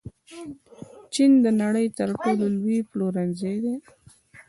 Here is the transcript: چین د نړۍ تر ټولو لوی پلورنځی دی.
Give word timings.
چین 1.13 1.31
د 1.45 1.47
نړۍ 1.61 1.87
تر 1.97 2.09
ټولو 2.21 2.45
لوی 2.57 2.79
پلورنځی 2.89 3.55
دی. 3.63 3.75